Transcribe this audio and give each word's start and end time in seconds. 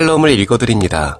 칼럼을 0.00 0.30
읽어드립니다. 0.30 1.18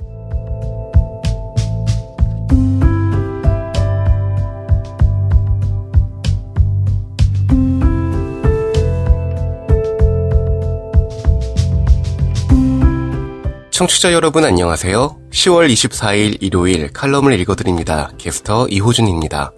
청취자 13.70 14.14
여러분 14.14 14.46
안녕하세요. 14.46 15.18
10월 15.30 15.70
24일 15.70 16.38
일요일 16.40 16.90
칼럼을 16.90 17.38
읽어드립니다. 17.38 18.12
게스터 18.16 18.66
이호준입니다. 18.68 19.52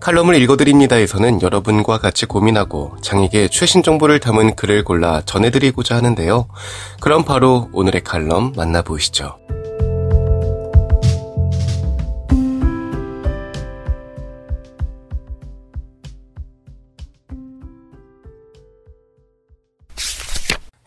칼럼을 0.00 0.34
읽어드립니다에서는 0.36 1.42
여러분과 1.42 1.98
같이 1.98 2.24
고민하고 2.24 2.96
장에게 3.02 3.48
최신 3.48 3.82
정보를 3.82 4.18
담은 4.18 4.56
글을 4.56 4.82
골라 4.82 5.20
전해드리고자 5.26 5.94
하는데요. 5.96 6.48
그럼 7.00 7.22
바로 7.24 7.68
오늘의 7.72 8.02
칼럼 8.02 8.54
만나보시죠. 8.56 9.38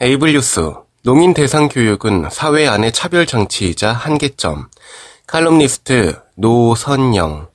에이블 0.02 0.34
뉴스 0.34 0.74
농인 1.04 1.34
대상 1.34 1.70
교육은 1.70 2.30
사회 2.32 2.68
안의 2.68 2.92
차별 2.92 3.26
장치이자 3.26 3.94
한계점. 3.94 4.68
칼럼니스트 5.28 6.20
노선영. 6.36 7.53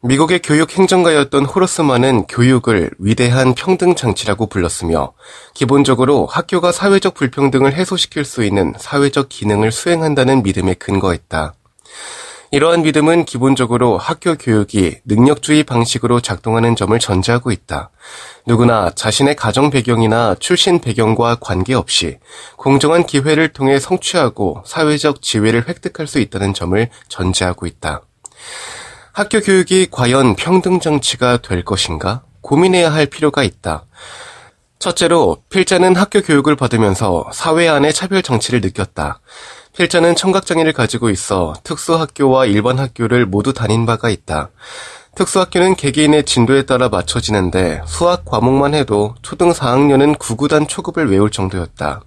미국의 0.00 0.42
교육 0.42 0.78
행정가였던 0.78 1.44
호러스만은 1.44 2.26
교육을 2.28 2.92
위대한 3.00 3.52
평등 3.54 3.96
장치라고 3.96 4.46
불렀으며 4.46 5.12
기본적으로 5.54 6.26
학교가 6.26 6.70
사회적 6.70 7.14
불평등을 7.14 7.74
해소시킬 7.74 8.24
수 8.24 8.44
있는 8.44 8.74
사회적 8.78 9.28
기능을 9.28 9.72
수행한다는 9.72 10.44
믿음에 10.44 10.74
근거했다. 10.74 11.54
이러한 12.52 12.82
믿음은 12.82 13.24
기본적으로 13.24 13.98
학교 13.98 14.36
교육이 14.36 14.98
능력주의 15.04 15.64
방식으로 15.64 16.20
작동하는 16.20 16.76
점을 16.76 16.96
전제하고 16.96 17.50
있다. 17.50 17.90
누구나 18.46 18.90
자신의 18.94 19.34
가정 19.34 19.68
배경이나 19.68 20.36
출신 20.38 20.80
배경과 20.80 21.38
관계없이 21.40 22.18
공정한 22.56 23.04
기회를 23.04 23.48
통해 23.48 23.80
성취하고 23.80 24.62
사회적 24.64 25.22
지위를 25.22 25.68
획득할 25.68 26.06
수 26.06 26.20
있다는 26.20 26.54
점을 26.54 26.88
전제하고 27.08 27.66
있다. 27.66 28.02
학교 29.18 29.40
교육이 29.40 29.88
과연 29.90 30.36
평등 30.36 30.78
정치가 30.78 31.38
될 31.38 31.64
것인가 31.64 32.22
고민해야 32.40 32.92
할 32.92 33.06
필요가 33.06 33.42
있다. 33.42 33.84
첫째로 34.78 35.38
필자는 35.50 35.96
학교 35.96 36.22
교육을 36.22 36.54
받으면서 36.54 37.28
사회 37.32 37.66
안의 37.66 37.92
차별 37.94 38.22
정치를 38.22 38.60
느꼈다. 38.60 39.18
필자는 39.76 40.14
청각장애를 40.14 40.72
가지고 40.72 41.10
있어 41.10 41.54
특수학교와 41.64 42.46
일반 42.46 42.78
학교를 42.78 43.26
모두 43.26 43.52
다닌 43.52 43.86
바가 43.86 44.08
있다. 44.08 44.50
특수학교는 45.16 45.74
개개인의 45.74 46.22
진도에 46.22 46.62
따라 46.62 46.88
맞춰지는데 46.88 47.82
수학 47.86 48.24
과목만 48.24 48.74
해도 48.74 49.16
초등 49.22 49.50
4학년은 49.50 50.16
구구단 50.20 50.68
초급을 50.68 51.10
외울 51.10 51.32
정도였다. 51.32 52.02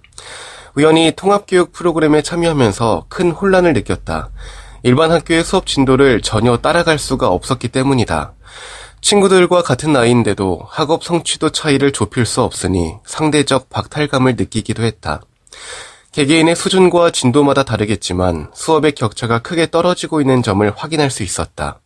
우연히 0.76 1.12
통합교육 1.14 1.72
프로그램에 1.72 2.22
참여하면서 2.22 3.04
큰 3.10 3.32
혼란을 3.32 3.74
느꼈다. 3.74 4.30
일반 4.82 5.12
학교의 5.12 5.44
수업 5.44 5.66
진도를 5.66 6.22
전혀 6.22 6.56
따라갈 6.56 6.98
수가 6.98 7.28
없었기 7.28 7.68
때문이다. 7.68 8.34
친구들과 9.00 9.62
같은 9.62 9.92
나이인데도 9.92 10.60
학업 10.68 11.04
성취도 11.04 11.50
차이를 11.50 11.92
좁힐 11.92 12.24
수 12.24 12.42
없으니 12.42 12.94
상대적 13.04 13.68
박탈감을 13.68 14.36
느끼기도 14.36 14.82
했다. 14.82 15.20
개개인의 16.12 16.56
수준과 16.56 17.10
진도마다 17.10 17.62
다르겠지만 17.62 18.50
수업의 18.54 18.92
격차가 18.92 19.38
크게 19.38 19.70
떨어지고 19.70 20.20
있는 20.20 20.42
점을 20.42 20.70
확인할 20.74 21.10
수 21.10 21.22
있었다. 21.22 21.80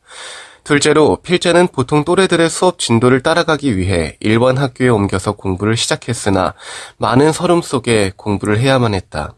둘째로 0.65 1.19
필자는 1.23 1.69
보통 1.69 2.05
또래들의 2.05 2.51
수업 2.51 2.81
진도를 2.81 3.23
따라가기 3.23 3.77
위해 3.77 4.17
일반 4.19 4.59
학교에 4.59 4.89
옮겨서 4.89 5.33
공부를 5.33 5.77
시작했으나 5.77 6.55
많은 6.97 7.33
서름 7.33 7.63
속에 7.63 8.13
공부를 8.17 8.59
해야만 8.59 8.95
했다. 8.95 9.35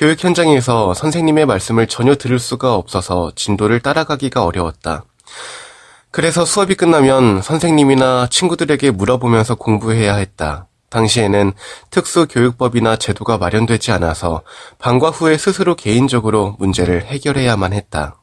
교육 0.00 0.24
현장에서 0.24 0.94
선생님의 0.94 1.44
말씀을 1.44 1.86
전혀 1.86 2.14
들을 2.14 2.38
수가 2.38 2.74
없어서 2.74 3.32
진도를 3.36 3.80
따라가기가 3.80 4.46
어려웠다. 4.46 5.04
그래서 6.10 6.46
수업이 6.46 6.74
끝나면 6.74 7.42
선생님이나 7.42 8.28
친구들에게 8.30 8.92
물어보면서 8.92 9.56
공부해야 9.56 10.14
했다. 10.14 10.68
당시에는 10.88 11.52
특수교육법이나 11.90 12.96
제도가 12.96 13.36
마련되지 13.36 13.92
않아서 13.92 14.42
방과 14.78 15.10
후에 15.10 15.36
스스로 15.36 15.76
개인적으로 15.76 16.56
문제를 16.58 17.04
해결해야만 17.04 17.74
했다. 17.74 18.16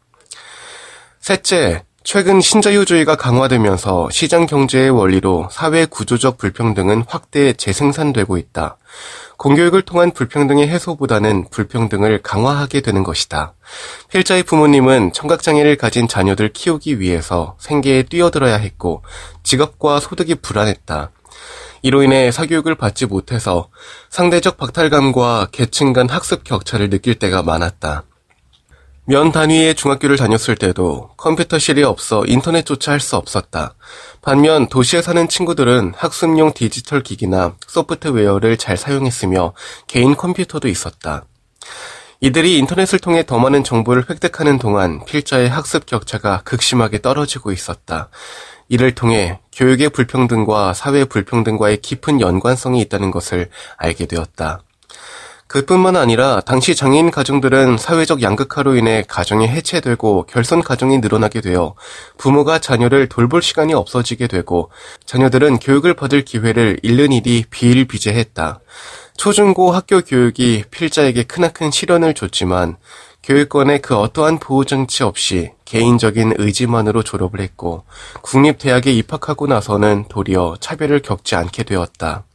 셋째, 1.19 1.83
최근 2.09 2.39
신자유주의가 2.39 3.17
강화되면서 3.17 4.07
시장 4.11 4.45
경제의 4.45 4.91
원리로 4.91 5.49
사회 5.51 5.85
구조적 5.85 6.37
불평등은 6.37 7.03
확대 7.05 7.51
재생산되고 7.51 8.37
있다. 8.37 8.77
공교육을 9.35 9.81
통한 9.81 10.11
불평등의 10.11 10.69
해소보다는 10.69 11.49
불평등을 11.49 12.21
강화하게 12.23 12.79
되는 12.79 13.03
것이다. 13.03 13.55
필자의 14.09 14.43
부모님은 14.43 15.11
청각장애를 15.11 15.75
가진 15.75 16.07
자녀들 16.07 16.53
키우기 16.53 17.01
위해서 17.01 17.57
생계에 17.59 18.03
뛰어들어야 18.03 18.55
했고 18.55 19.03
직업과 19.43 19.99
소득이 19.99 20.35
불안했다. 20.35 21.11
이로 21.81 22.03
인해 22.03 22.31
사교육을 22.31 22.75
받지 22.75 23.05
못해서 23.05 23.67
상대적 24.09 24.55
박탈감과 24.55 25.49
계층 25.51 25.91
간 25.91 26.07
학습 26.07 26.45
격차를 26.45 26.89
느낄 26.89 27.15
때가 27.15 27.43
많았다. 27.43 28.05
면 29.09 29.31
단위의 29.31 29.75
중학교를 29.75 30.17
다녔을 30.17 30.57
때도 30.57 31.11
컴퓨터실이 31.15 31.81
없어 31.83 32.25
인터넷조차 32.25 32.91
할 32.91 32.99
수 32.99 33.15
없었다. 33.15 33.73
반면 34.21 34.67
도시에 34.67 35.01
사는 35.01 35.29
친구들은 35.29 35.93
학습용 35.95 36.51
디지털 36.53 37.03
기기나 37.03 37.55
소프트웨어를 37.67 38.57
잘 38.57 38.75
사용했으며 38.75 39.53
개인 39.87 40.13
컴퓨터도 40.17 40.67
있었다. 40.67 41.23
이들이 42.19 42.57
인터넷을 42.57 42.99
통해 42.99 43.25
더 43.25 43.39
많은 43.39 43.63
정보를 43.63 44.03
획득하는 44.09 44.59
동안 44.59 45.05
필자의 45.05 45.47
학습 45.47 45.85
격차가 45.85 46.41
극심하게 46.43 47.01
떨어지고 47.01 47.53
있었다. 47.53 48.09
이를 48.67 48.93
통해 48.93 49.39
교육의 49.53 49.89
불평등과 49.91 50.73
사회 50.73 51.05
불평등과의 51.05 51.77
깊은 51.77 52.19
연관성이 52.19 52.81
있다는 52.81 53.11
것을 53.11 53.49
알게 53.77 54.07
되었다. 54.07 54.63
그뿐만 55.57 55.95
아니라 55.95 56.39
당시 56.41 56.75
장애인 56.75 57.09
가정들은 57.09 57.79
사회적 57.79 58.21
양극화로 58.21 58.75
인해 58.75 59.03
가정이 59.07 59.47
해체되고 59.47 60.27
결손 60.27 60.61
가정이 60.61 60.99
늘어나게 60.99 61.41
되어 61.41 61.73
부모가 62.19 62.59
자녀를 62.59 63.09
돌볼 63.09 63.41
시간이 63.41 63.73
없어지게 63.73 64.27
되고 64.27 64.69
자녀들은 65.07 65.57
교육을 65.57 65.95
받을 65.95 66.23
기회를 66.23 66.79
잃는 66.83 67.11
일이 67.11 67.43
비일비재했다. 67.49 68.59
초중고 69.17 69.71
학교 69.71 70.01
교육이 70.01 70.65
필자에게 70.69 71.23
크나큰 71.23 71.71
시련을 71.71 72.13
줬지만 72.13 72.77
교육권의 73.23 73.81
그 73.81 73.95
어떠한 73.95 74.37
보호장치 74.37 75.01
없이 75.01 75.53
개인적인 75.65 76.35
의지만으로 76.37 77.01
졸업을 77.01 77.39
했고 77.39 77.83
국립대학에 78.21 78.91
입학하고 78.91 79.47
나서는 79.47 80.05
도리어 80.07 80.57
차별을 80.59 80.99
겪지 80.99 81.35
않게 81.35 81.63
되었다. 81.63 82.25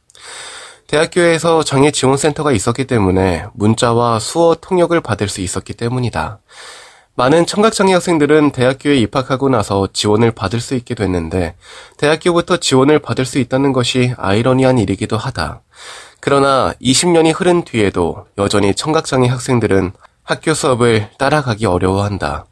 대학교에서 0.92 1.62
장애 1.62 1.90
지원센터가 1.90 2.52
있었기 2.52 2.84
때문에 2.84 3.46
문자와 3.54 4.18
수어 4.18 4.54
통역을 4.60 5.00
받을 5.00 5.26
수 5.26 5.40
있었기 5.40 5.72
때문이다. 5.72 6.40
많은 7.14 7.46
청각장애 7.46 7.94
학생들은 7.94 8.50
대학교에 8.50 8.98
입학하고 8.98 9.48
나서 9.48 9.88
지원을 9.90 10.32
받을 10.32 10.60
수 10.60 10.74
있게 10.74 10.94
됐는데 10.94 11.54
대학교부터 11.96 12.58
지원을 12.58 12.98
받을 12.98 13.24
수 13.24 13.38
있다는 13.38 13.72
것이 13.72 14.12
아이러니한 14.18 14.76
일이기도 14.76 15.16
하다. 15.16 15.62
그러나 16.20 16.74
20년이 16.82 17.32
흐른 17.34 17.64
뒤에도 17.64 18.26
여전히 18.36 18.74
청각장애 18.74 19.28
학생들은 19.28 19.92
학교 20.24 20.52
수업을 20.52 21.08
따라가기 21.16 21.64
어려워한다. 21.64 22.44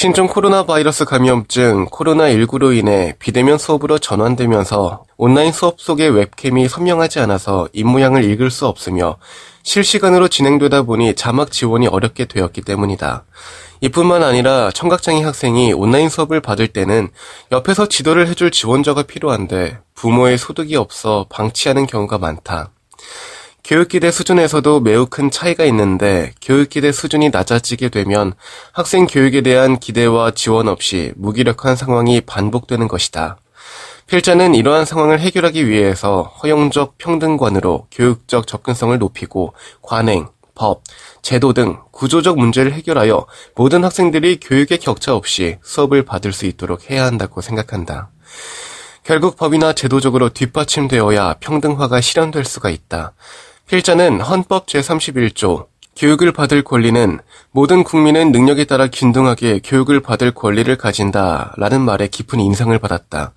신종 0.00 0.28
코로나 0.28 0.64
바이러스 0.64 1.04
감염증 1.04 1.86
코로나19로 1.86 2.72
인해 2.72 3.16
비대면 3.18 3.58
수업으로 3.58 3.98
전환되면서 3.98 5.02
온라인 5.16 5.50
수업 5.50 5.80
속의 5.80 6.10
웹캠이 6.10 6.68
선명하지 6.68 7.18
않아서 7.18 7.68
입모양을 7.72 8.22
읽을 8.22 8.52
수 8.52 8.68
없으며 8.68 9.16
실시간으로 9.64 10.28
진행되다 10.28 10.82
보니 10.82 11.16
자막 11.16 11.50
지원이 11.50 11.88
어렵게 11.88 12.26
되었기 12.26 12.60
때문이다. 12.60 13.24
이뿐만 13.80 14.22
아니라 14.22 14.70
청각장애 14.70 15.20
학생이 15.24 15.72
온라인 15.72 16.08
수업을 16.08 16.40
받을 16.42 16.68
때는 16.68 17.08
옆에서 17.50 17.88
지도를 17.88 18.28
해줄 18.28 18.52
지원자가 18.52 19.02
필요한데 19.02 19.80
부모의 19.96 20.38
소득이 20.38 20.76
없어 20.76 21.26
방치하는 21.28 21.88
경우가 21.88 22.18
많다. 22.18 22.70
교육기대 23.68 24.10
수준에서도 24.10 24.80
매우 24.80 25.04
큰 25.04 25.30
차이가 25.30 25.62
있는데 25.66 26.32
교육기대 26.40 26.90
수준이 26.90 27.28
낮아지게 27.28 27.90
되면 27.90 28.32
학생 28.72 29.06
교육에 29.06 29.42
대한 29.42 29.78
기대와 29.78 30.30
지원 30.30 30.68
없이 30.68 31.12
무기력한 31.16 31.76
상황이 31.76 32.22
반복되는 32.22 32.88
것이다. 32.88 33.36
필자는 34.06 34.54
이러한 34.54 34.86
상황을 34.86 35.20
해결하기 35.20 35.68
위해서 35.68 36.22
허용적 36.42 36.96
평등관으로 36.96 37.88
교육적 37.90 38.46
접근성을 38.46 38.96
높이고 38.98 39.52
관행, 39.82 40.28
법, 40.54 40.82
제도 41.20 41.52
등 41.52 41.76
구조적 41.90 42.38
문제를 42.38 42.72
해결하여 42.72 43.26
모든 43.54 43.84
학생들이 43.84 44.40
교육의 44.40 44.78
격차 44.78 45.14
없이 45.14 45.58
수업을 45.62 46.06
받을 46.06 46.32
수 46.32 46.46
있도록 46.46 46.90
해야 46.90 47.04
한다고 47.04 47.42
생각한다. 47.42 48.08
결국 49.04 49.36
법이나 49.36 49.74
제도적으로 49.74 50.30
뒷받침되어야 50.30 51.36
평등화가 51.40 52.00
실현될 52.00 52.46
수가 52.46 52.70
있다. 52.70 53.12
필자는 53.68 54.22
헌법 54.22 54.64
제31조 54.66 55.66
교육을 55.94 56.32
받을 56.32 56.62
권리는 56.62 57.18
모든 57.50 57.84
국민은 57.84 58.32
능력에 58.32 58.64
따라 58.64 58.88
균등하게 58.88 59.60
교육을 59.62 60.00
받을 60.00 60.30
권리를 60.30 60.74
가진다 60.76 61.52
라는 61.58 61.82
말에 61.82 62.08
깊은 62.08 62.40
인상을 62.40 62.76
받았다. 62.78 63.34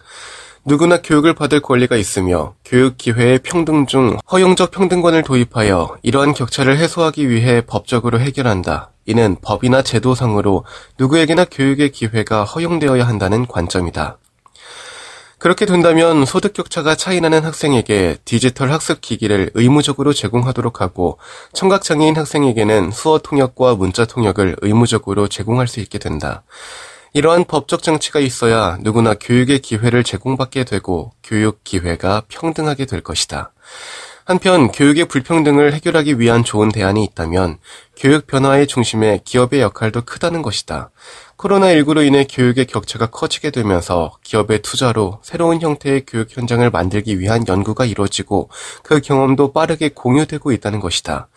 누구나 0.64 1.02
교육을 1.02 1.34
받을 1.34 1.60
권리가 1.60 1.98
있으며 1.98 2.54
교육 2.64 2.98
기회의 2.98 3.40
평등 3.40 3.88
중 3.88 4.18
허용적 4.32 4.72
평등관을 4.72 5.24
도입하여 5.24 5.98
이러한 6.02 6.34
격차를 6.34 6.78
해소하기 6.78 7.30
위해 7.30 7.62
법적으로 7.68 8.22
해결한다. 8.22 8.92
이는 9.08 9.36
법이나 9.42 9.82
제도상으로 9.82 10.64
누구에게나 10.98 11.44
교육의 11.44 11.92
기회가 11.92 12.46
허용되어야 12.46 13.06
한다는 13.06 13.48
관점이다. 13.48 14.18
그렇게 15.42 15.66
된다면 15.66 16.24
소득 16.24 16.54
격차가 16.54 16.94
차이나는 16.94 17.44
학생에게 17.44 18.18
디지털 18.26 18.72
학습 18.72 19.02
기기를 19.02 19.50
의무적으로 19.56 20.14
제공하도록 20.14 20.82
하고 20.82 21.18
청각장애인 21.54 22.16
학생에게는 22.16 22.92
수어 22.92 23.18
통역과 23.18 23.74
문자 23.74 24.06
통역을 24.06 24.58
의무적으로 24.62 25.28
제공할 25.28 25.68
수 25.68 25.80
있게 25.80 25.98
된다. 25.98 26.44
이러한 27.14 27.46
법적 27.46 27.82
장치가 27.82 28.20
있어야 28.20 28.78
누구나 28.82 29.16
교육의 29.16 29.60
기회를 29.60 30.04
제공받게 30.04 30.64
되고 30.64 31.12
교육 31.24 31.64
기회가 31.64 32.22
평등하게 32.28 32.86
될 32.86 33.02
것이다. 33.02 33.52
한편 34.26 34.72
교육의 34.72 35.06
불평등을 35.06 35.74
해결하기 35.74 36.20
위한 36.20 36.44
좋은 36.44 36.70
대안이 36.70 37.04
있다면 37.04 37.58
교육 38.02 38.26
변화의 38.26 38.66
중심에 38.66 39.20
기업의 39.24 39.62
역할도 39.62 40.02
크다는 40.06 40.42
것이다. 40.42 40.90
코로나19로 41.38 42.04
인해 42.04 42.26
교육의 42.28 42.66
격차가 42.66 43.06
커지게 43.06 43.52
되면서 43.52 44.18
기업의 44.24 44.64
투자로 44.64 45.20
새로운 45.22 45.62
형태의 45.62 46.06
교육 46.08 46.36
현장을 46.36 46.68
만들기 46.72 47.20
위한 47.20 47.48
연구가 47.48 47.86
이루어지고 47.86 48.50
그 48.82 49.02
경험도 49.02 49.54
빠르게 49.54 49.90
공유되고 49.90 50.52
있다는 50.52 50.80
것이다. 50.80 51.28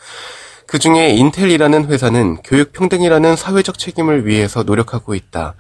그 0.67 0.79
중에 0.79 1.11
인텔이라는 1.11 1.85
회사는 1.85 2.39
교육 2.43 2.73
평등이라는 2.73 3.37
사회적 3.37 3.79
책임을 3.79 4.27
위해서 4.27 4.63
노력하고 4.63 5.15
있다. 5.15 5.57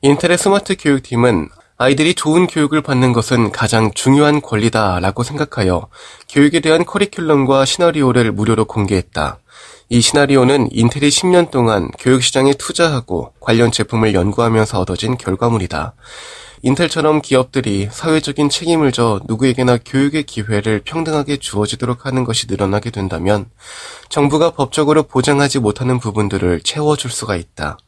인텔의 0.00 0.38
스마트 0.38 0.74
교육팀은 0.76 1.50
아이들이 1.78 2.14
좋은 2.14 2.46
교육을 2.46 2.82
받는 2.82 3.12
것은 3.12 3.50
가장 3.50 3.90
중요한 3.94 4.40
권리다라고 4.40 5.22
생각하여 5.22 5.88
교육에 6.28 6.60
대한 6.60 6.84
커리큘럼과 6.84 7.66
시나리오를 7.66 8.30
무료로 8.32 8.66
공개했다. 8.66 9.38
이 9.88 10.00
시나리오는 10.00 10.68
인텔이 10.70 11.08
10년 11.08 11.50
동안 11.50 11.90
교육시장에 11.98 12.54
투자하고 12.54 13.32
관련 13.40 13.72
제품을 13.72 14.14
연구하면서 14.14 14.80
얻어진 14.80 15.16
결과물이다. 15.16 15.94
인텔처럼 16.62 17.20
기업들이 17.20 17.88
사회적인 17.90 18.48
책임을 18.48 18.92
져 18.92 19.20
누구에게나 19.26 19.78
교육의 19.84 20.22
기회를 20.22 20.82
평등하게 20.84 21.38
주어지도록 21.38 22.06
하는 22.06 22.22
것이 22.22 22.46
늘어나게 22.48 22.90
된다면 22.90 23.50
정부가 24.08 24.50
법적으로 24.50 25.02
보장하지 25.02 25.58
못하는 25.58 25.98
부분들을 25.98 26.60
채워줄 26.60 27.10
수가 27.10 27.34
있다. 27.34 27.78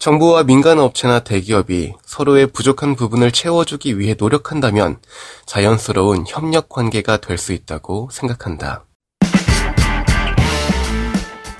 정부와 0.00 0.44
민간 0.44 0.78
업체나 0.78 1.20
대기업이 1.20 1.92
서로의 2.06 2.46
부족한 2.46 2.96
부분을 2.96 3.32
채워주기 3.32 3.98
위해 3.98 4.16
노력한다면 4.18 4.96
자연스러운 5.44 6.24
협력 6.26 6.70
관계가 6.70 7.18
될 7.18 7.36
수 7.36 7.52
있다고 7.52 8.08
생각한다. 8.10 8.84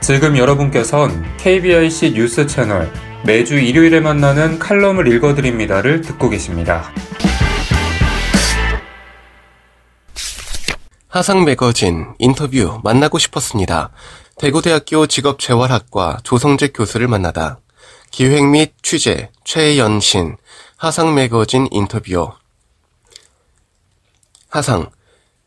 지금 0.00 0.38
여러분께선 0.38 1.36
KBIC 1.36 2.12
뉴스 2.14 2.46
채널 2.46 2.90
매주 3.26 3.58
일요일에 3.58 4.00
만나는 4.00 4.58
칼럼을 4.58 5.06
읽어드립니다를 5.12 6.00
듣고 6.00 6.30
계십니다. 6.30 6.90
하상 11.08 11.44
매거진 11.44 12.14
인터뷰 12.18 12.80
만나고 12.82 13.18
싶었습니다. 13.18 13.90
대구대학교 14.38 15.06
직업재활학과 15.06 16.18
조성재 16.22 16.68
교수를 16.68 17.06
만나다. 17.06 17.58
기획 18.10 18.44
및 18.46 18.74
취재 18.82 19.30
최연신 19.44 20.36
하상 20.76 21.14
매거진 21.14 21.68
인터뷰 21.70 22.32
하상 24.48 24.90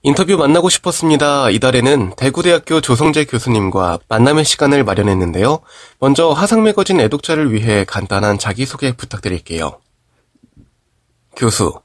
인터뷰 0.06 0.36
만나고 0.36 0.70
싶었습니다. 0.70 1.50
이달에는 1.50 2.16
대구대학교 2.18 2.82
조성재 2.82 3.24
교수님과 3.24 4.00
만남의 4.10 4.44
시간을 4.44 4.84
마련했는데요. 4.84 5.60
먼저 6.00 6.30
화상매거진 6.30 7.00
애독자를 7.00 7.54
위해 7.54 7.86
간단한 7.86 8.38
자기소개 8.38 8.98
부탁드릴게요. 8.98 9.80
교수. 11.38 11.80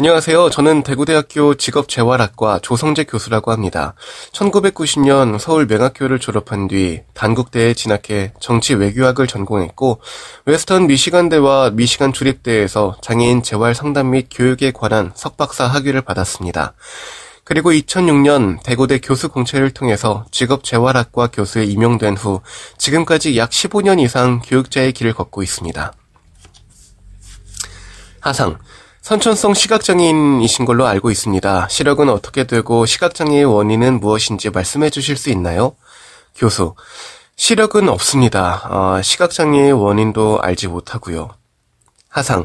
안녕하세요. 0.00 0.50
저는 0.50 0.84
대구대학교 0.84 1.56
직업재활학과 1.56 2.60
조성재 2.60 3.02
교수라고 3.02 3.50
합니다. 3.50 3.94
1990년 4.30 5.40
서울 5.40 5.66
맹학교를 5.66 6.20
졸업한 6.20 6.68
뒤 6.68 7.02
단국대에 7.14 7.74
진학해 7.74 8.32
정치 8.38 8.74
외교학을 8.74 9.26
전공했고 9.26 10.00
웨스턴 10.44 10.86
미시간대와 10.86 11.70
미시간 11.70 12.12
주립대에서 12.12 12.98
장애인 13.02 13.42
재활 13.42 13.74
상담 13.74 14.10
및 14.10 14.28
교육에 14.30 14.70
관한 14.70 15.10
석박사 15.16 15.66
학위를 15.66 16.02
받았습니다. 16.02 16.74
그리고 17.42 17.72
2006년 17.72 18.62
대구대 18.62 19.00
교수 19.00 19.28
공채를 19.28 19.72
통해서 19.72 20.26
직업재활학과 20.30 21.26
교수에 21.26 21.64
임용된 21.64 22.16
후 22.16 22.40
지금까지 22.76 23.36
약 23.36 23.50
15년 23.50 23.98
이상 23.98 24.42
교육자의 24.44 24.92
길을 24.92 25.12
걷고 25.14 25.42
있습니다. 25.42 25.92
하상. 28.20 28.58
선천성 29.08 29.54
시각장애인이신 29.54 30.66
걸로 30.66 30.86
알고 30.86 31.10
있습니다. 31.10 31.68
시력은 31.70 32.10
어떻게 32.10 32.44
되고 32.44 32.84
시각장애의 32.84 33.46
원인은 33.46 34.00
무엇인지 34.00 34.50
말씀해 34.50 34.90
주실 34.90 35.16
수 35.16 35.30
있나요? 35.30 35.74
교수. 36.36 36.74
시력은 37.36 37.88
없습니다. 37.88 38.68
어, 38.68 39.00
시각장애의 39.00 39.72
원인도 39.72 40.42
알지 40.42 40.68
못하고요. 40.68 41.30
하상. 42.10 42.44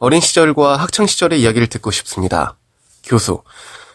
어린 0.00 0.20
시절과 0.20 0.76
학창 0.76 1.06
시절의 1.06 1.40
이야기를 1.40 1.68
듣고 1.68 1.90
싶습니다. 1.90 2.56
교수. 3.02 3.42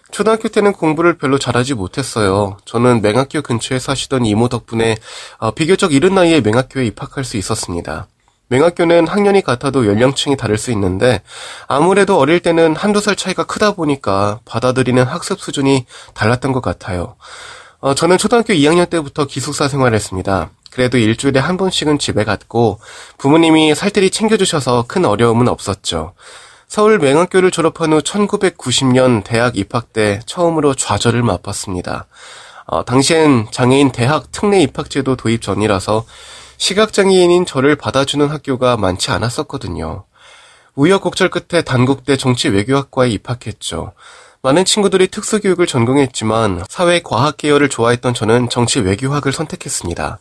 초등학교 0.09 0.47
때는 0.47 0.73
공부를 0.73 1.19
별로 1.19 1.37
잘하지 1.37 1.75
못했어요. 1.75 2.57
저는 2.65 3.03
맹학교 3.03 3.43
근처에 3.43 3.77
사시던 3.77 4.25
이모 4.25 4.49
덕분에 4.49 4.97
어, 5.37 5.51
비교적 5.51 5.93
이른 5.93 6.15
나이에 6.15 6.41
맹학교에 6.41 6.83
입학할 6.87 7.23
수 7.23 7.37
있었습니다. 7.37 8.07
맹학교는 8.49 9.07
학년이 9.07 9.41
같아도 9.41 9.85
연령층이 9.85 10.37
다를 10.37 10.57
수 10.57 10.71
있는데 10.71 11.21
아무래도 11.67 12.17
어릴 12.17 12.39
때는 12.39 12.75
한두 12.75 12.99
살 13.01 13.15
차이가 13.15 13.43
크다 13.43 13.73
보니까 13.73 14.39
받아들이는 14.45 15.03
학습 15.03 15.39
수준이 15.41 15.85
달랐던 16.13 16.53
것 16.53 16.61
같아요. 16.61 17.15
어, 17.79 17.93
저는 17.93 18.17
초등학교 18.17 18.53
2학년 18.53 18.89
때부터 18.89 19.25
기숙사 19.25 19.67
생활을 19.67 19.95
했습니다. 19.95 20.49
그래도 20.71 20.97
일주일에 20.97 21.39
한 21.39 21.57
번씩은 21.57 21.99
집에 21.99 22.23
갔고 22.23 22.79
부모님이 23.17 23.75
살뜰히 23.75 24.09
챙겨주셔서 24.09 24.85
큰 24.87 25.05
어려움은 25.05 25.47
없었죠. 25.47 26.13
서울 26.67 26.99
맹학교를 26.99 27.49
졸업한 27.49 27.93
후 27.93 27.99
1990년 27.99 29.23
대학 29.23 29.57
입학 29.57 29.93
때 29.93 30.19
처음으로 30.25 30.73
좌절을 30.73 31.23
맛봤습니다. 31.23 32.07
어, 32.65 32.83
당시엔 32.83 33.47
장애인 33.51 33.91
대학 33.91 34.31
특례 34.31 34.61
입학제도 34.61 35.15
도입 35.15 35.41
전이라서 35.41 36.05
시각장애인인 36.57 37.45
저를 37.45 37.75
받아주는 37.75 38.27
학교가 38.27 38.77
많지 38.77 39.11
않았었거든요. 39.11 40.05
우여곡절 40.75 41.29
끝에 41.29 41.61
단국대 41.63 42.17
정치외교학과에 42.17 43.09
입학했죠. 43.09 43.93
많은 44.41 44.65
친구들이 44.65 45.07
특수교육을 45.07 45.65
전공했지만 45.65 46.63
사회과학 46.69 47.37
계열을 47.37 47.69
좋아했던 47.69 48.13
저는 48.13 48.49
정치외교학을 48.49 49.33
선택했습니다. 49.33 50.19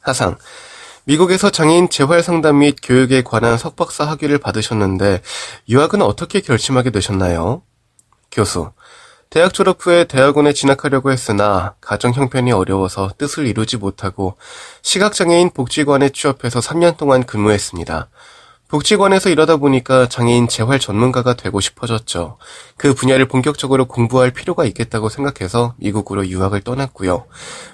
하상, 0.00 0.36
미국에서 1.04 1.50
장애인 1.50 1.90
재활 1.90 2.22
상담 2.22 2.60
및 2.60 2.76
교육에 2.82 3.22
관한 3.22 3.58
석박사 3.58 4.04
학위를 4.04 4.38
받으셨는데 4.38 5.22
유학은 5.68 6.02
어떻게 6.02 6.40
결심하게 6.40 6.90
되셨나요? 6.90 7.62
교수. 8.30 8.70
대학 9.30 9.54
졸업 9.54 9.86
후에 9.86 10.06
대학원에 10.06 10.52
진학하려고 10.52 11.12
했으나 11.12 11.76
가정 11.80 12.12
형편이 12.12 12.50
어려워서 12.50 13.12
뜻을 13.16 13.46
이루지 13.46 13.76
못하고 13.76 14.36
시각장애인 14.82 15.50
복지관에 15.50 16.08
취업해서 16.08 16.58
3년 16.58 16.96
동안 16.96 17.24
근무했습니다. 17.24 18.08
복지관에서 18.66 19.30
일하다 19.30 19.58
보니까 19.58 20.08
장애인 20.08 20.48
재활 20.48 20.80
전문가가 20.80 21.34
되고 21.34 21.60
싶어졌죠. 21.60 22.38
그 22.76 22.92
분야를 22.92 23.28
본격적으로 23.28 23.86
공부할 23.86 24.32
필요가 24.32 24.64
있겠다고 24.64 25.08
생각해서 25.08 25.74
미국으로 25.76 26.26
유학을 26.26 26.62
떠났고요. 26.62 27.26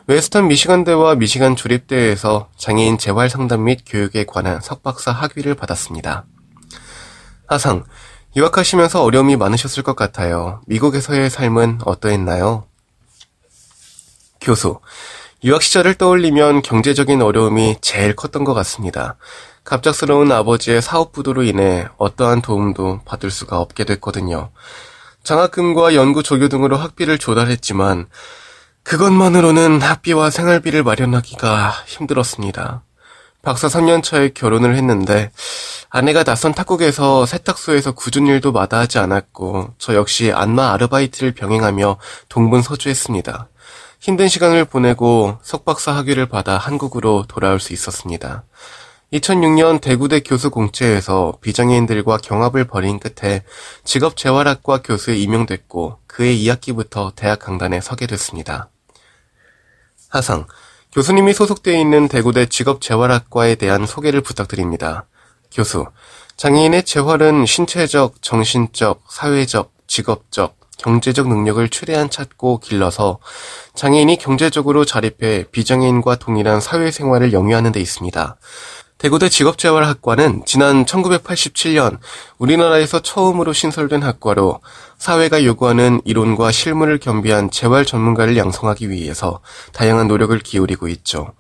웨스턴 0.09 0.49
미시간대와 0.49 1.15
미시간 1.15 1.57
조립대에서 1.57 2.49
장애인 2.59 2.99
재활 2.99 3.31
상담 3.31 3.65
및 3.65 3.81
교육에 3.87 4.27
관한 4.27 4.61
석박사 4.61 5.11
학위를 5.11 5.55
받았습니다. 5.55 6.27
하상, 7.47 7.85
유학하시면서 8.37 9.02
어려움이 9.02 9.37
많으셨을 9.37 9.83
것 9.83 9.97
같아요. 9.97 10.61
미국에서의 10.66 11.31
삶은 11.31 11.81
어떠했나요? 11.87 12.66
교수. 14.43 14.78
유학 15.43 15.62
시절을 15.62 15.95
떠올리면 15.95 16.61
경제적인 16.61 17.23
어려움이 17.23 17.76
제일 17.81 18.14
컸던 18.14 18.45
것 18.45 18.52
같습니다. 18.52 19.16
갑작스러운 19.64 20.31
아버지의 20.31 20.83
사업 20.83 21.12
부도로 21.12 21.45
인해 21.45 21.88
어떠한 21.97 22.43
도움도 22.43 23.00
받을 23.07 23.31
수가 23.31 23.59
없게 23.59 23.85
됐거든요. 23.85 24.50
장학금과 25.25 25.95
연구 25.95 26.23
조교 26.23 26.49
등으로 26.49 26.76
학비를 26.76 27.19
조달했지만 27.19 28.07
그것만으로는 28.83 29.81
학비와 29.81 30.31
생활비를 30.31 30.85
마련하기가 30.85 31.71
힘들었습니다. 31.87 32.83
박사 33.47 33.69
3년 33.69 34.03
차에 34.03 34.31
결혼을 34.31 34.75
했는데 34.75 35.31
아내가 35.88 36.25
낯선 36.25 36.53
타국에서 36.53 37.26
세탁소에서 37.26 37.93
굳은 37.93 38.26
일도 38.26 38.50
마다하지 38.50 38.99
않았고 38.99 39.75
저 39.79 39.95
역시 39.95 40.33
안마 40.33 40.73
아르바이트를 40.73 41.31
병행하며 41.31 41.97
동분서주했습니다. 42.29 43.49
힘든 44.00 44.26
시간을 44.26 44.65
보내고 44.65 45.38
석박사 45.43 45.93
학위를 45.93 46.26
받아 46.26 46.59
한국으로 46.59 47.26
돌아올 47.29 47.61
수 47.61 47.73
있었습니다. 47.73 48.43
2006년 49.12 49.81
대구대 49.81 50.19
교수 50.19 50.50
공채에서 50.50 51.38
비장애인들과 51.41 52.17
경합을 52.17 52.65
벌인 52.65 52.99
끝에 52.99 53.45
직업 53.85 54.17
재활학과 54.17 54.83
교수에 54.83 55.15
임용됐고 55.19 56.00
그해 56.09 56.35
2학기부터 56.35 57.15
대학 57.15 57.38
강단에 57.38 57.81
서게 57.81 58.09
됐습니다. 58.09 58.71
하상, 60.09 60.47
교수님이 60.97 61.35
소속되어 61.35 61.79
있는 61.79 62.09
대구대 62.09 62.47
직업재활학과에 62.47 63.57
대한 63.57 63.85
소개를 63.85 64.23
부탁드립니다. 64.23 65.05
교수, 65.53 65.85
장애인의 66.38 66.85
재활은 66.85 67.45
신체적, 67.45 68.23
정신적, 68.23 69.03
사회적, 69.11 69.73
직업적, 69.87 70.57
경제적 70.79 71.29
능력을 71.29 71.69
최대한 71.69 72.09
찾고 72.09 72.61
길러서 72.61 73.19
장애인이 73.75 74.17
경제적으로 74.17 74.87
자립해 74.87 75.45
비장애인과 75.53 76.17
동일한 76.17 76.62
사회생활을 76.62 77.35
영위하는 77.35 77.73
데 77.73 77.81
있습니다. 77.81 78.38
대구대 78.99 79.29
직업재활학과는 79.29 80.45
지난 80.47 80.87
1987년 80.87 81.99
우리나라에서 82.38 83.00
처음으로 83.00 83.53
신설된 83.53 84.03
학과로 84.03 84.61
사회가 84.97 85.45
요구하는 85.45 86.00
이론과 86.07 86.50
실무를 86.50 86.99
겸비한 86.99 87.50
재활 87.50 87.85
전문가를 87.85 88.38
양성하기 88.38 88.88
위해서 88.88 89.41
다양한 89.75 90.09
노력을 90.09 90.37
기울이고 90.38 90.88
있죠. 90.88 91.35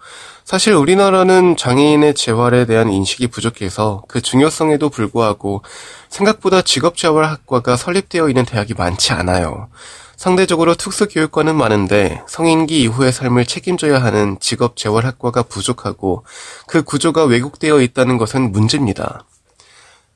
사실 0.44 0.74
우리나라는 0.74 1.56
장애인의 1.56 2.14
재활에 2.14 2.66
대한 2.66 2.90
인식이 2.90 3.28
부족해서 3.28 4.02
그 4.06 4.20
중요성에도 4.20 4.90
불구하고 4.90 5.62
생각보다 6.10 6.60
직업재활학과가 6.60 7.78
설립되어 7.78 8.28
있는 8.28 8.44
대학이 8.44 8.74
많지 8.74 9.14
않아요. 9.14 9.68
상대적으로 10.16 10.74
특수교육과는 10.74 11.54
많은데 11.54 12.22
성인기 12.26 12.80
이후의 12.82 13.12
삶을 13.12 13.44
책임져야 13.44 14.02
하는 14.02 14.38
직업 14.40 14.76
재활학과가 14.76 15.42
부족하고 15.42 16.24
그 16.66 16.82
구조가 16.82 17.24
왜곡되어 17.24 17.82
있다는 17.82 18.16
것은 18.16 18.50
문제입니다. 18.50 19.24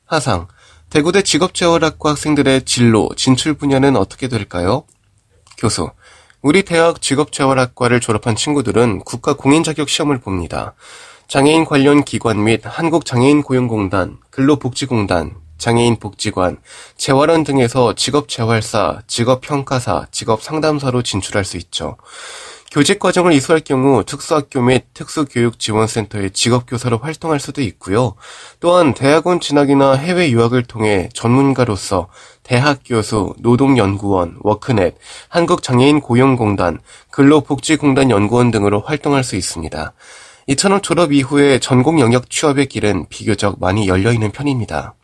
하상, 0.05 0.47
대구대 0.89 1.21
직업재활학과 1.21 2.11
학생들의 2.11 2.65
진로, 2.65 3.09
진출 3.15 3.53
분야는 3.53 3.95
어떻게 3.95 4.27
될까요? 4.27 4.83
교수, 5.57 5.89
우리 6.41 6.63
대학 6.63 7.01
직업재활학과를 7.01 7.99
졸업한 7.99 8.35
친구들은 8.35 9.01
국가 9.05 9.35
공인 9.35 9.63
자격 9.63 9.87
시험을 9.87 10.19
봅니다. 10.19 10.73
장애인 11.27 11.63
관련 11.63 12.03
기관 12.03 12.43
및 12.43 12.61
한국장애인고용공단, 12.65 14.17
근로복지공단, 14.31 15.35
장애인 15.61 15.97
복지관, 15.97 16.57
재활원 16.97 17.43
등에서 17.43 17.93
직업 17.93 18.27
재활사, 18.27 19.03
직업 19.05 19.41
평가사, 19.41 20.07
직업 20.09 20.41
상담사로 20.41 21.03
진출할 21.03 21.45
수 21.45 21.55
있죠. 21.57 21.97
교직 22.71 22.99
과정을 22.99 23.33
이수할 23.33 23.59
경우 23.59 24.03
특수학교 24.03 24.61
및 24.61 24.85
특수교육지원센터의 24.95 26.31
직업교사로 26.31 26.97
활동할 26.97 27.39
수도 27.39 27.61
있고요. 27.61 28.15
또한 28.59 28.95
대학원 28.95 29.39
진학이나 29.39 29.93
해외 29.93 30.31
유학을 30.31 30.63
통해 30.63 31.09
전문가로서 31.13 32.07
대학 32.41 32.79
교수, 32.83 33.35
노동연구원, 33.39 34.37
워크넷, 34.39 34.95
한국장애인 35.29 35.99
고용공단, 35.99 36.79
근로복지공단 37.11 38.09
연구원 38.09 38.49
등으로 38.49 38.79
활동할 38.79 39.23
수 39.23 39.35
있습니다. 39.35 39.93
이처럼 40.47 40.81
졸업 40.81 41.13
이후에 41.13 41.59
전공 41.59 41.99
영역 41.99 42.31
취업의 42.31 42.65
길은 42.65 43.07
비교적 43.09 43.59
많이 43.59 43.87
열려 43.87 44.11
있는 44.11 44.31
편입니다. 44.31 44.95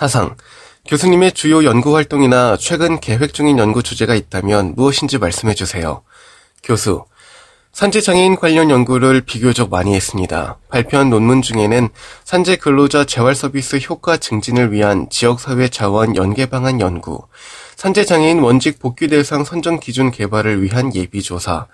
하상, 0.00 0.34
교수님의 0.86 1.32
주요 1.32 1.62
연구 1.62 1.94
활동이나 1.94 2.56
최근 2.58 3.00
계획 3.00 3.34
중인 3.34 3.58
연구 3.58 3.82
주제가 3.82 4.14
있다면 4.14 4.72
무엇인지 4.74 5.18
말씀해 5.18 5.52
주세요. 5.52 6.00
교수, 6.64 7.04
산재 7.74 8.00
장애인 8.00 8.36
관련 8.36 8.70
연구를 8.70 9.20
비교적 9.20 9.68
많이 9.68 9.94
했습니다. 9.94 10.56
발표한 10.70 11.10
논문 11.10 11.42
중에는 11.42 11.90
산재 12.24 12.56
근로자 12.56 13.04
재활 13.04 13.34
서비스 13.34 13.78
효과 13.90 14.16
증진을 14.16 14.72
위한 14.72 15.06
지역사회 15.10 15.68
자원 15.68 16.16
연계 16.16 16.46
방안 16.46 16.80
연구, 16.80 17.26
산재 17.76 18.06
장애인 18.06 18.40
원직 18.40 18.78
복귀 18.78 19.06
대상 19.06 19.44
선정 19.44 19.78
기준 19.80 20.10
개발을 20.10 20.62
위한 20.62 20.94
예비 20.94 21.22
조사, 21.22 21.66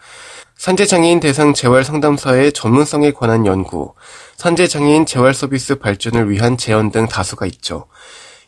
산재장애인 0.58 1.20
대상 1.20 1.52
재활 1.52 1.84
상담사의 1.84 2.52
전문성에 2.52 3.12
관한 3.12 3.44
연구, 3.46 3.94
산재장애인 4.36 5.04
재활 5.04 5.34
서비스 5.34 5.78
발전을 5.78 6.30
위한 6.30 6.56
제언 6.56 6.90
등 6.90 7.06
다수가 7.06 7.46
있죠. 7.46 7.86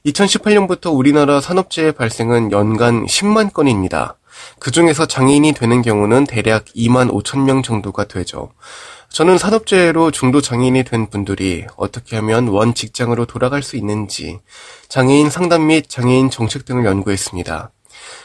2018년부터 0.07 0.97
우리나라 0.97 1.41
산업재해 1.41 1.93
발생은 1.93 2.53
연간 2.53 3.07
10만 3.07 3.53
건입니다. 3.53 4.17
그 4.61 4.71
중에서 4.71 5.07
장애인이 5.07 5.53
되는 5.53 5.83
경우는 5.83 6.25
대략 6.25 6.67
2만 6.67 7.11
5천 7.11 7.45
명 7.45 7.63
정도가 7.63 8.05
되죠. 8.05 8.53
저는 9.11 9.39
산업재해로 9.39 10.11
중도 10.11 10.41
장애인이 10.41 10.85
된 10.85 11.09
분들이 11.09 11.65
어떻게 11.77 12.17
하면 12.17 12.49
원 12.49 12.75
직장으로 12.75 13.25
돌아갈 13.25 13.63
수 13.63 13.77
있는지 13.77 14.39
장애인 14.89 15.31
상담 15.31 15.67
및 15.67 15.89
장애인 15.89 16.31
정책 16.31 16.65
등을 16.65 16.85
연구했습니다. 16.85 17.71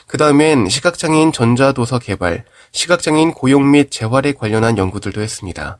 그 0.08 0.18
다음엔 0.18 0.70
시각장애인 0.70 1.32
전자도서 1.32 2.00
개발, 2.00 2.46
시각장애인 2.74 3.32
고용 3.32 3.72
및 3.72 3.90
재활에 3.90 4.34
관련한 4.34 4.78
연구들도 4.78 5.22
했습니다. 5.22 5.80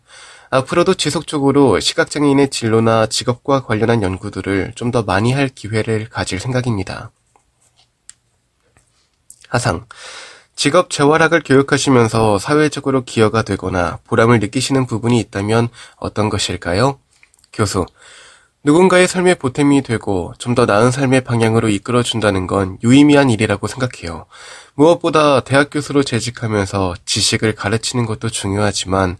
앞으로도 0.54 0.94
지속적으로 0.94 1.80
시각장애인의 1.80 2.50
진로나 2.52 3.08
직업과 3.08 3.64
관련한 3.64 4.04
연구들을 4.04 4.74
좀 4.76 4.92
더 4.94 5.02
많이 5.02 5.32
할 5.32 5.48
기회를 5.50 6.08
가질 6.10 6.40
생각입니다. 6.40 7.10
하상. 9.50 9.88
직업 10.56 10.92
재활학을 10.92 11.42
교육하시면서 11.44 12.38
사회적으로 12.38 13.04
기여가 13.04 13.42
되거나 13.42 13.98
보람을 14.04 14.40
느끼시는 14.40 14.86
부분이 14.86 15.20
있다면 15.20 15.70
어떤 15.96 16.30
것일까요? 16.30 17.00
교수. 17.52 17.88
누군가의 18.64 19.08
삶의 19.08 19.36
보탬이 19.36 19.82
되고 19.82 20.34
좀 20.38 20.54
더 20.54 20.68
나은 20.68 20.92
삶의 20.92 21.22
방향으로 21.24 21.70
이끌어준다는 21.70 22.46
건 22.46 22.78
유의미한 22.84 23.32
일이라고 23.32 23.66
생각해요. 23.68 24.28
무엇보다 24.76 25.40
대학 25.40 25.72
교수로 25.72 26.04
재직하면서 26.04 26.94
지식을 27.06 27.56
가르치는 27.56 28.06
것도 28.06 28.30
중요하지만 28.30 29.18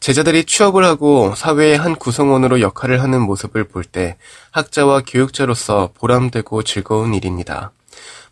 제자들이 0.00 0.44
취업을 0.44 0.82
하고 0.82 1.34
사회의 1.36 1.76
한 1.76 1.94
구성원으로 1.94 2.62
역할을 2.62 3.02
하는 3.02 3.20
모습을 3.20 3.64
볼 3.64 3.84
때 3.84 4.16
학자와 4.50 5.02
교육자로서 5.06 5.90
보람되고 5.94 6.62
즐거운 6.62 7.12
일입니다. 7.12 7.72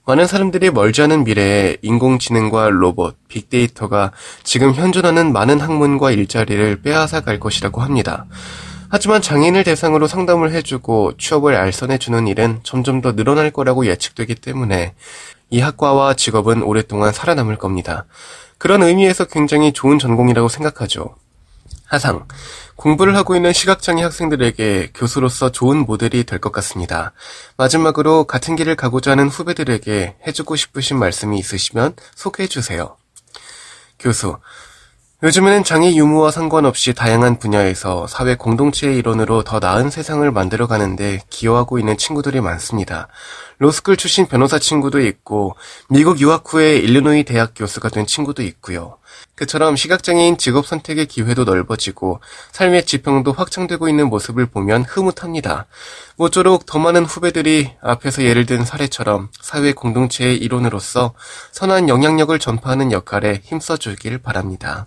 많은 0.06 0.26
사람들이 0.26 0.70
멀지 0.70 1.02
않은 1.02 1.24
미래에 1.24 1.76
인공지능과 1.82 2.70
로봇, 2.70 3.16
빅데이터가 3.28 4.12
지금 4.44 4.72
현존하는 4.72 5.32
많은 5.32 5.60
학문과 5.60 6.10
일자리를 6.10 6.80
빼앗아 6.80 7.20
갈 7.20 7.38
것이라고 7.38 7.82
합니다. 7.82 8.24
하지만 8.88 9.20
장애인을 9.20 9.64
대상으로 9.64 10.06
상담을 10.06 10.52
해주고 10.52 11.18
취업을 11.18 11.54
알선해주는 11.54 12.26
일은 12.28 12.60
점점 12.62 13.02
더 13.02 13.14
늘어날 13.14 13.50
거라고 13.50 13.84
예측되기 13.84 14.36
때문에 14.36 14.94
이 15.50 15.60
학과와 15.60 16.14
직업은 16.14 16.62
오랫동안 16.62 17.12
살아남을 17.12 17.56
겁니다. 17.56 18.06
그런 18.56 18.82
의미에서 18.82 19.26
굉장히 19.26 19.72
좋은 19.72 19.98
전공이라고 19.98 20.48
생각하죠. 20.48 21.16
하상. 21.88 22.28
공부를 22.76 23.16
하고 23.16 23.34
있는 23.34 23.52
시각장애 23.52 24.02
학생들에게 24.02 24.92
교수로서 24.94 25.50
좋은 25.50 25.78
모델이 25.78 26.24
될 26.24 26.38
것 26.38 26.52
같습니다. 26.52 27.12
마지막으로 27.56 28.24
같은 28.24 28.54
길을 28.54 28.76
가고자 28.76 29.12
하는 29.12 29.28
후배들에게 29.28 30.16
해주고 30.26 30.54
싶으신 30.54 30.98
말씀이 30.98 31.38
있으시면 31.38 31.96
소개해 32.14 32.46
주세요. 32.46 32.96
교수. 33.98 34.38
요즘에는 35.20 35.64
장애 35.64 35.96
유무와 35.96 36.30
상관없이 36.30 36.94
다양한 36.94 37.40
분야에서 37.40 38.06
사회 38.06 38.36
공동체의 38.36 38.98
일원으로 38.98 39.42
더 39.42 39.58
나은 39.58 39.90
세상을 39.90 40.30
만들어 40.30 40.68
가는데 40.68 41.18
기여하고 41.28 41.80
있는 41.80 41.96
친구들이 41.96 42.40
많습니다. 42.40 43.08
로스쿨 43.58 43.96
출신 43.96 44.26
변호사 44.26 44.60
친구도 44.60 45.00
있고 45.00 45.56
미국 45.88 46.20
유학 46.20 46.44
후에 46.46 46.76
일리노이 46.76 47.24
대학 47.24 47.50
교수가 47.56 47.88
된 47.88 48.06
친구도 48.06 48.44
있고요. 48.44 48.98
그처럼 49.34 49.74
시각장애인 49.74 50.38
직업 50.38 50.68
선택의 50.68 51.06
기회도 51.06 51.42
넓어지고 51.42 52.20
삶의 52.52 52.86
지평도 52.86 53.32
확장되고 53.32 53.88
있는 53.88 54.08
모습을 54.10 54.46
보면 54.46 54.84
흐뭇합니다. 54.84 55.66
모쪼록 56.16 56.64
더 56.64 56.78
많은 56.78 57.04
후배들이 57.04 57.72
앞에서 57.82 58.22
예를 58.22 58.46
든 58.46 58.64
사례처럼 58.64 59.30
사회 59.40 59.72
공동체의 59.72 60.36
일원으로서 60.36 61.14
선한 61.50 61.88
영향력을 61.88 62.38
전파하는 62.38 62.92
역할에 62.92 63.40
힘써 63.42 63.76
주길 63.76 64.18
바랍니다. 64.18 64.86